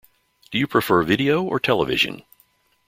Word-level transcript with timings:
Do 0.49 0.57
you 0.57 0.65
prefer 0.65 1.03
video 1.03 1.43
or 1.43 1.59
television? 1.59 2.23